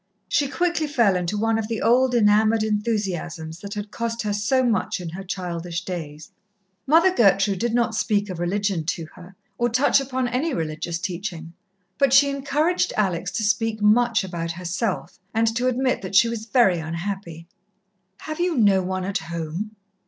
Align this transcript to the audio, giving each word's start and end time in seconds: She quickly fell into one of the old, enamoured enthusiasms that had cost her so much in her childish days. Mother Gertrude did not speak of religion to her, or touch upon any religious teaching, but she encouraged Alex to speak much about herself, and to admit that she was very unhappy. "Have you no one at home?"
She 0.27 0.47
quickly 0.47 0.87
fell 0.87 1.15
into 1.15 1.37
one 1.37 1.59
of 1.59 1.67
the 1.67 1.79
old, 1.79 2.15
enamoured 2.15 2.63
enthusiasms 2.63 3.59
that 3.59 3.75
had 3.75 3.91
cost 3.91 4.23
her 4.23 4.33
so 4.33 4.63
much 4.63 4.99
in 4.99 5.09
her 5.09 5.21
childish 5.23 5.85
days. 5.85 6.31
Mother 6.87 7.13
Gertrude 7.13 7.59
did 7.59 7.75
not 7.75 7.93
speak 7.93 8.27
of 8.27 8.39
religion 8.39 8.83
to 8.85 9.05
her, 9.13 9.35
or 9.59 9.69
touch 9.69 10.01
upon 10.01 10.27
any 10.27 10.55
religious 10.55 10.97
teaching, 10.97 11.53
but 11.99 12.13
she 12.13 12.31
encouraged 12.31 12.93
Alex 12.97 13.29
to 13.33 13.43
speak 13.43 13.79
much 13.79 14.23
about 14.23 14.53
herself, 14.53 15.19
and 15.35 15.45
to 15.55 15.67
admit 15.67 16.01
that 16.01 16.15
she 16.15 16.27
was 16.27 16.47
very 16.47 16.79
unhappy. 16.79 17.47
"Have 18.21 18.39
you 18.39 18.57
no 18.57 18.81
one 18.81 19.05
at 19.05 19.19
home?" 19.19 19.75